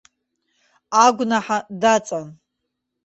Агәнаҳа 1.03 1.57
даҵан! 1.81 2.27